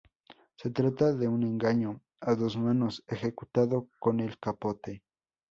[0.55, 5.03] Se trata de un engaño a dos manos ejecutado con el capote.